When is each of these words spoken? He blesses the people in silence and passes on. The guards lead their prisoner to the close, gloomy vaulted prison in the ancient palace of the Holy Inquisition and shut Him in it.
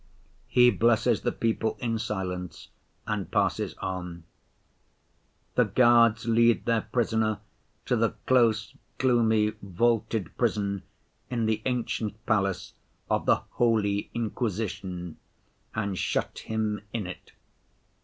He 0.47 0.71
blesses 0.71 1.21
the 1.21 1.31
people 1.31 1.77
in 1.79 1.99
silence 1.99 2.69
and 3.05 3.29
passes 3.29 3.75
on. 3.75 4.23
The 5.53 5.65
guards 5.65 6.25
lead 6.25 6.65
their 6.65 6.81
prisoner 6.81 7.39
to 7.85 7.95
the 7.95 8.15
close, 8.25 8.75
gloomy 8.97 9.53
vaulted 9.61 10.35
prison 10.39 10.81
in 11.29 11.45
the 11.45 11.61
ancient 11.67 12.25
palace 12.25 12.73
of 13.11 13.27
the 13.27 13.41
Holy 13.61 14.09
Inquisition 14.15 15.17
and 15.75 15.95
shut 15.99 16.39
Him 16.39 16.81
in 16.91 17.05
it. 17.05 17.33